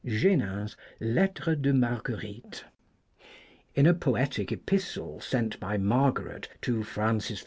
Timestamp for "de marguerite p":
1.61-3.21